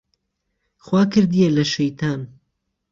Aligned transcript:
خوا 0.83 1.01
کردیه 1.11 1.47
له 1.55 1.63
شهیتان 1.71 2.19